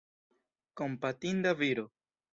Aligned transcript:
Kompatinda 0.81 1.55
viro. 1.63 1.85